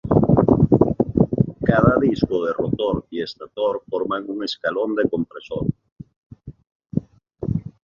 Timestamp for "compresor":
5.07-5.67